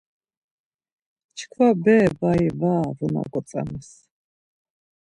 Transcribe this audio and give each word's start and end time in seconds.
Çkva 1.37 1.67
bere 1.83 2.09
bari 2.19 2.49
var 2.59 2.83
avu 2.89 3.05
naǩo 3.13 3.39
tzanas. 3.47 3.89